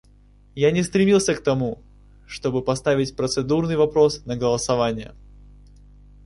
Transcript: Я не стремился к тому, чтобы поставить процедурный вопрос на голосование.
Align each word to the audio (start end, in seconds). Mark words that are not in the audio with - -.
Я 0.55 0.71
не 0.71 0.81
стремился 0.81 1.35
к 1.35 1.43
тому, 1.43 1.83
чтобы 2.25 2.63
поставить 2.63 3.15
процедурный 3.15 3.75
вопрос 3.75 4.25
на 4.25 4.35
голосование. 4.35 5.13